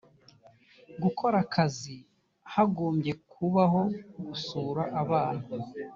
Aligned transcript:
gukora 1.03 1.35
akazi 1.45 1.95
hagombye 2.53 3.11
kubaho 3.31 3.81
gusura 4.25 4.83
abana 5.01 5.43